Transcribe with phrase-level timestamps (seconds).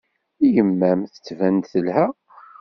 [0.53, 2.05] Yemma-m tettban-d telha.